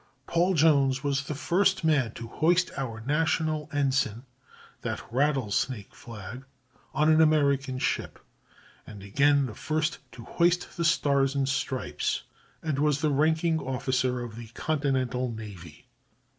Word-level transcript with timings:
Paul 0.25 0.55
Jones 0.55 1.03
was 1.03 1.25
the 1.27 1.35
first 1.35 1.83
man 1.83 2.13
to 2.13 2.25
hoist 2.27 2.71
our 2.75 3.01
national 3.01 3.69
ensign 3.71 4.23
(the 4.81 4.99
rattlesnake 5.11 5.93
flag) 5.93 6.43
on 6.91 7.11
an 7.11 7.21
American 7.21 7.77
ship, 7.77 8.17
and 8.87 9.03
again 9.03 9.45
the 9.45 9.53
first 9.53 9.99
to 10.13 10.23
hoist 10.23 10.75
the 10.75 10.85
stars 10.85 11.35
and 11.35 11.47
stripes, 11.47 12.23
and 12.63 12.79
was 12.79 13.01
the 13.01 13.11
ranking 13.11 13.59
officer 13.59 14.21
of 14.23 14.37
the 14.37 14.47
continental 14.55 15.31
navy. 15.31 15.87